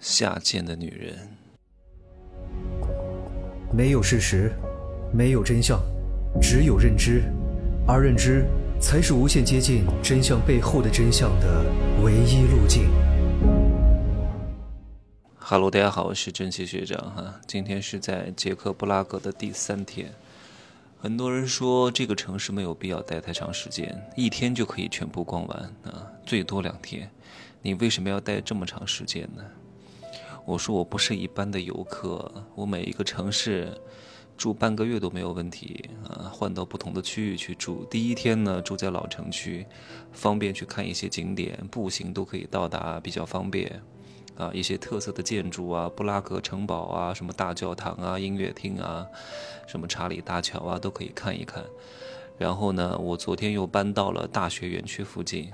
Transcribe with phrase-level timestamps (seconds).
[0.00, 1.28] 下贱的女人。
[3.70, 4.50] 没有事实，
[5.12, 5.78] 没有真相，
[6.40, 7.22] 只有认知，
[7.86, 8.46] 而认知
[8.80, 11.66] 才是无限接近真相背后的真相的
[12.02, 12.88] 唯一路径。
[15.38, 17.38] Hello，大家好，我是蒸汽学长哈。
[17.46, 20.10] 今天是在捷克布拉格的第三天。
[20.98, 27.10] 很多人说这个城市没有必要待太长时间，一天就可以全部逛完啊，最多两天。
[27.60, 29.44] 你为什么要待这么长时间呢？
[30.44, 33.72] 我说我不是一般的游客，我每一个城市
[34.36, 37.84] 住半个月都没有问题啊，换到不同的区域去住。
[37.90, 39.66] 第一天呢，住在老城区，
[40.12, 43.80] 方便去看一些景点，步行都可以到达，比较方便。
[44.36, 49.06] 啊，一些特色的建筑啊，布拉格城堡啊，什么大教堂啊，音乐厅啊，
[49.66, 51.62] 什么查理大桥啊，都可以看一看。
[52.38, 55.50] 然后呢，我昨天又搬到了大学园区附近，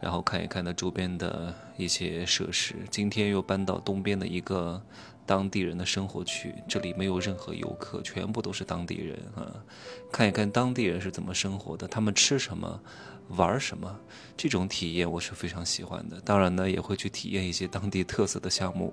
[0.00, 2.74] 然后看一看那周边的一些设施。
[2.90, 4.82] 今天又搬到东边的一个
[5.26, 9.52] 当地人的生活区，这里没有任何游客，全部都是当地人啊，
[10.10, 12.80] 看一看当地人是怎么生活的，他们吃什么。
[13.36, 14.00] 玩什么？
[14.38, 16.18] 这种体验我是非常喜欢的。
[16.22, 18.90] 当然呢，也会去体验一些当地特色的项目，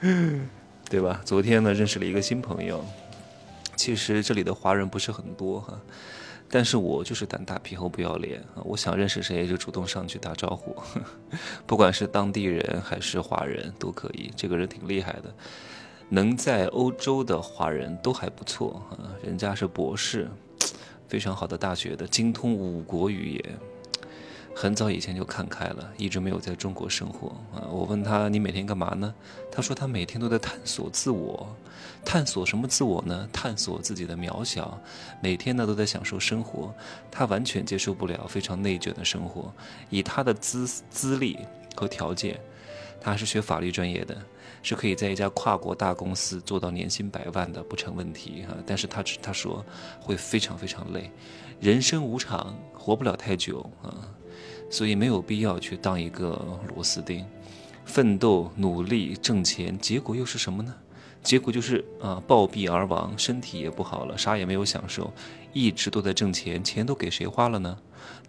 [0.88, 1.20] 对吧？
[1.22, 2.82] 昨天呢，认识了一个新朋友。
[3.76, 5.78] 其实这里的华人不是很多哈，
[6.54, 8.60] 但是我就是胆大皮厚不要脸啊！
[8.62, 10.76] 我想认识谁就主动上去打招呼，
[11.66, 14.30] 不管是当地人还是华人都可以。
[14.36, 15.34] 这个人挺厉害的，
[16.10, 20.28] 能在欧洲的华人都还不错啊，人家是博士。
[21.08, 23.58] 非常好的大学的，精通五国语言，
[24.54, 27.66] 很早以前就看开了，一直没有在中国生活啊。
[27.70, 29.12] 我问他你每天干嘛呢？
[29.50, 31.46] 他说他每天都在探索自我，
[32.04, 33.28] 探索什么自我呢？
[33.32, 34.78] 探索自己的渺小，
[35.20, 36.72] 每天呢都在享受生活。
[37.10, 39.52] 他完全接受不了非常内卷的生活，
[39.90, 41.38] 以他的资资历
[41.74, 42.38] 和条件，
[43.00, 44.16] 他是学法律专业的。
[44.64, 49.64] 是可以在一家跨国大公司做到年薪百万的不成问题哈，但是他他说
[50.00, 51.10] 会非常非常累，
[51.58, 53.90] 人生无常，活不了太久啊，
[54.72, 57.24] 所以没有必要去当一个螺丝钉，
[57.84, 60.74] 奋斗努力挣钱，结果又是什么呢？
[61.22, 65.12] 结果就是啊暴毙而亡，身体也不好了，啥也没有享受，
[65.52, 67.78] 一直都在挣钱，钱都给谁花了呢？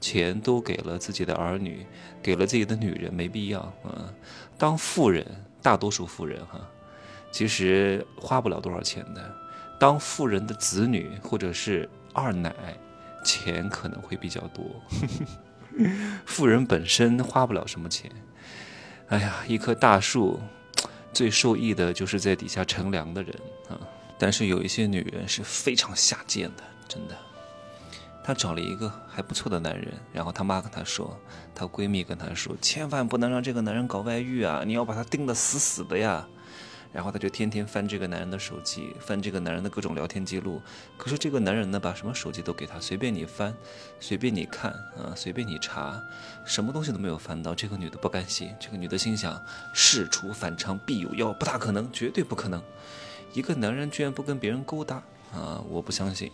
[0.02, 1.86] 钱都给了自己的儿女，
[2.22, 4.14] 给了自己的女人，没必要啊，
[4.58, 5.26] 当富人。
[5.64, 6.60] 大多数富人哈，
[7.32, 9.34] 其实花不了多少钱的。
[9.80, 12.54] 当富人的子女或者是二奶，
[13.24, 14.66] 钱可能会比较多。
[16.26, 18.12] 富人本身花不了什么钱。
[19.10, 20.40] 哎呀，一棵大树，
[21.14, 23.36] 最受益的就是在底下乘凉的人
[23.70, 23.78] 啊。
[24.18, 27.16] 但是有一些女人是非常下贱的，真的。
[28.24, 31.20] 她找了一个还不错的男人，然后她妈跟她说，
[31.54, 34.64] 她闺蜜跟她说，千万不能让这个男人搞外遇啊！
[34.66, 36.26] 你要把他盯得死死的呀。
[36.94, 40.62] 然后她就天天翻这个男人的手机，翻这个男人的各种聊天记录。
[40.96, 43.54] 可是这个男人呢，把什么手机都给她，随便你翻，
[44.00, 46.02] 随便你看啊，随便你查，
[46.46, 47.56] 什么东西都没有翻到。
[47.56, 49.44] 这个女的不甘心，这个女的心想，
[49.74, 52.62] 事出反常必有妖，不大可能，绝对不可能。
[53.34, 55.02] 一个男人居然不跟别人勾搭
[55.34, 55.60] 啊！
[55.68, 56.32] 我不相信。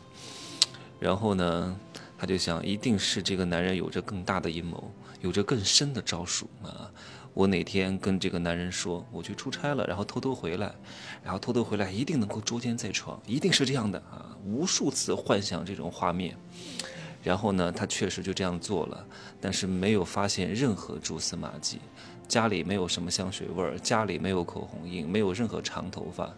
[1.00, 1.74] 然后呢，
[2.20, 4.92] 他就想，一定是这个男人有着更大的阴谋，
[5.22, 6.92] 有着更深的招数啊！
[7.34, 10.76] 我哪天跟这个男人说，我去出差了，然后偷偷回来，
[11.24, 14.36] 然后偷偷回来，一定能够捉奸在床，一定是这样的啊！
[14.44, 16.36] 无数次幻想这种画面，
[17.24, 19.06] 然后呢，他确实就这样做了，
[19.40, 21.80] 但是没有发现任何蛛丝马迹，
[22.28, 26.30] 家里没有什么香水味儿，家里没有口红印，没有任何长头发。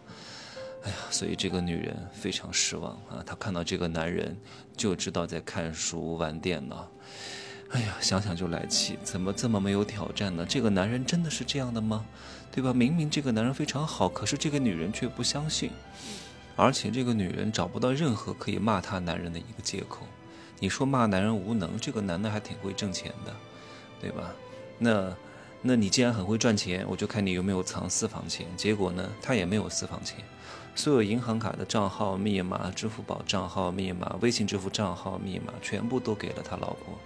[0.84, 3.22] 哎呀，所以这个女人非常失望啊！
[3.24, 4.36] 她看到这个男人
[4.76, 6.88] 就知道在看书、玩电脑。
[7.70, 10.44] 哎呀，想想就来气，怎么这么没有挑战呢？
[10.48, 12.04] 这个男人真的是这样的吗？
[12.50, 12.72] 对吧？
[12.74, 15.70] 明明这个男人非常好，可是这个女人却不相信，
[16.56, 20.06] 而且这个女人找不到任何可以骂她男人的一个借口。
[20.58, 23.32] 你说骂男人无能，这个男的还挺会挣钱的，
[24.00, 24.34] 对吧？
[24.78, 25.14] 那。
[25.64, 28.48] 那你既然很会赚钱，我就看你有没有藏私房钱。
[28.56, 30.18] 结果呢，他也没有私房钱，
[30.74, 36.98] 所有银行卡的账号密码、支付宝账号密码、微信支付账号密码，全部都给了他老婆，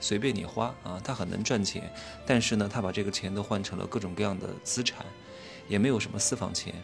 [0.00, 0.98] 随便你花啊。
[1.04, 1.92] 他很能赚钱，
[2.26, 5.04] 但是呢，他把这个钱都换成了各种各样的资产，
[5.68, 6.74] 也没有什么私房钱。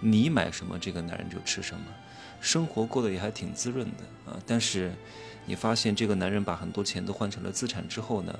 [0.00, 1.86] 你买什么，这个男人就吃什么，
[2.40, 4.38] 生活过得也还挺滋润的啊。
[4.44, 4.92] 但是，
[5.46, 8.34] 你发现这个男人把很多钱都换成了资产之后呢？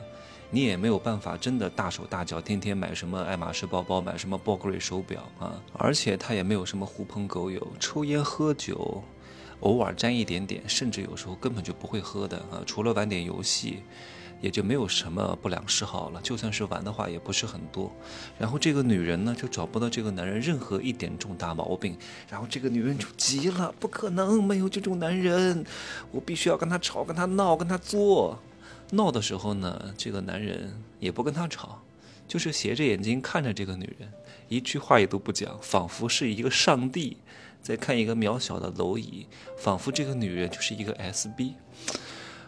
[0.51, 5.61] 你也没有办法真的大手大脚，天天买什么爱马仕包包，买什么 Burberry 手表啊！
[5.73, 9.03] 而且他也没有什么狐朋狗友，抽烟喝酒，
[9.65, 12.63] 偶尔沾一点点，甚至有时候根本就不会喝的啊！
[12.67, 13.79] 除了玩点游戏，
[14.41, 16.21] 也就没有什么不良嗜好了。
[16.23, 17.91] 就算是玩的话，也不是很多。
[18.39, 21.97] 然后这个女人呢，就找不到这个男人任何一点重大毛病。
[22.29, 25.65] 然后这个女人就急了，不可能没有这种男人，
[26.11, 28.39] 我必须要跟他吵，跟他闹，跟他作。
[28.91, 31.81] 闹的时候呢，这个男人也不跟他吵，
[32.29, 34.13] 就是斜着眼睛看着这个女人，
[34.49, 37.17] 一句话也都不讲，仿佛是一个上帝
[37.65, 39.27] 再看一个渺小的蝼蚁，
[39.57, 41.55] 仿佛这个女人就是一个 SB。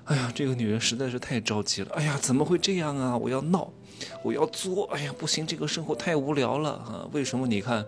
[0.05, 1.91] 哎呀，这个女人实在是太着急了。
[1.95, 3.17] 哎呀，怎么会这样啊？
[3.17, 3.73] 我要闹，
[4.23, 4.85] 我要作。
[4.93, 7.09] 哎呀，不行，这个生活太无聊了啊！
[7.13, 7.47] 为什么？
[7.47, 7.85] 你看，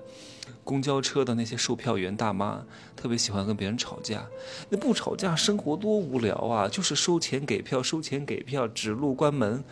[0.65, 2.65] 公交车的那些售票员大妈
[2.97, 4.27] 特别喜欢跟别人吵架。
[4.69, 6.69] 那不吵架，生活多无聊啊！
[6.69, 9.63] 就是收钱给票，收钱给票，指路关门，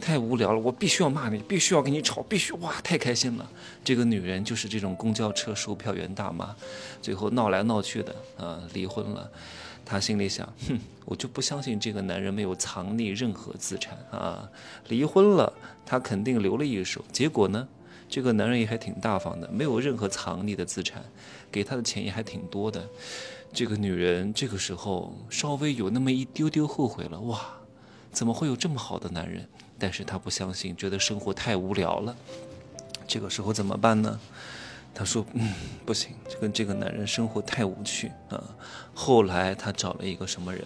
[0.00, 0.58] 太无聊了。
[0.58, 3.50] 我必须要骂你，必须要跟你吵，必须哇，太开心了。
[3.84, 6.54] 这个女人就是这种公交车售票员大妈，
[7.00, 9.30] 最后闹来闹去的啊，离婚了。
[9.88, 14.50] 她心里想：哼，我就不相信这个男人没有藏匿任何资产啊！
[14.88, 15.52] 离婚了，
[15.86, 17.04] 他肯定留了一手。
[17.12, 17.68] 结果呢，
[18.08, 21.04] 这个男人也还挺大方的，没有任何藏匿的资产，
[21.52, 22.84] 给他的钱也还挺多的。
[23.52, 27.40] 这个女人这个时候稍微有那么一丢丢后悔了，哇，
[28.10, 29.48] 怎么会有这么好的男人？
[29.78, 32.16] 但是她不相信，觉得生活太无聊了。
[33.06, 34.18] 这个时候怎么办呢？
[34.98, 35.52] 她说：“嗯，
[35.84, 38.42] 不行，就跟这个男人生活太无趣啊。”
[38.94, 40.62] 后来她找了一个什么人？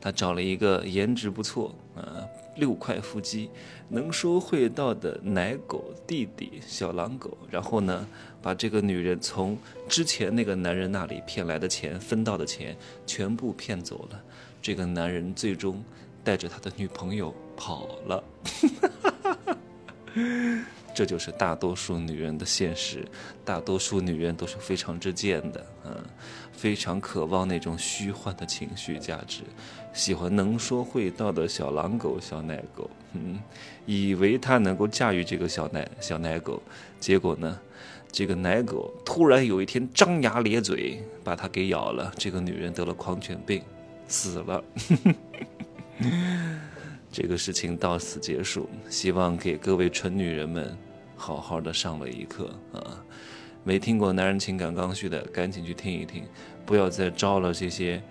[0.00, 2.26] 她找了一个颜值不错啊，
[2.56, 3.48] 六块腹肌，
[3.88, 7.38] 能说会道的奶狗弟弟小狼狗。
[7.48, 8.04] 然后呢，
[8.42, 9.56] 把这个女人从
[9.88, 12.76] 之前那个男人那里骗来的钱、分到的钱
[13.06, 14.20] 全部骗走了。
[14.60, 15.82] 这个男人最终
[16.24, 18.24] 带着他的女朋友跑了。
[20.94, 23.06] 这就是大多数女人的现实，
[23.44, 25.96] 大多数女人都是非常之贱的，嗯，
[26.52, 29.42] 非常渴望那种虚幻的情绪价值，
[29.92, 33.40] 喜欢能说会道的小狼狗、小奶狗，嗯，
[33.86, 36.62] 以为他能够驾驭这个小奶小奶狗，
[36.98, 37.58] 结果呢，
[38.10, 43.62] 这个奶狗突然有一天张牙咧嘴，把他给咬了，这个女人得了狂犬病，
[44.06, 44.62] 死了。
[47.12, 50.76] 这个事情到此结束，希望给各位蠢女人们
[51.16, 53.04] 好好的上了一课啊！
[53.64, 56.24] 没听过男人情感刚需的，赶紧去听一听，
[56.64, 58.02] 不要再招了这些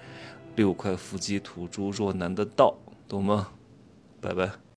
[0.56, 2.76] 六块腹肌土猪弱男的道，
[3.08, 3.48] 懂吗？
[4.20, 4.60] 拜拜。